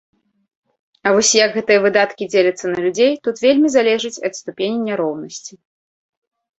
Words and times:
А 1.05 1.11
вось 1.15 1.33
як 1.45 1.49
гэтыя 1.57 1.79
выдаткі 1.85 2.29
дзеляцца 2.33 2.65
на 2.73 2.79
людзей, 2.87 3.13
тут 3.29 3.35
вельмі 3.47 3.67
залежыць 3.77 4.15
ад 4.27 4.33
ступені 4.43 4.79
няроўнасці. 4.91 5.53